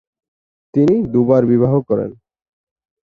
তিনি 0.73 0.95
দু-বার 1.13 1.43
বিবাহ 1.45 1.73
করেন। 1.81 2.11